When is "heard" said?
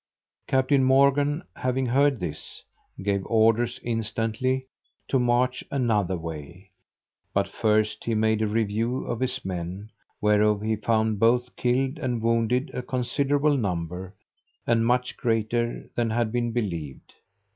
1.85-2.19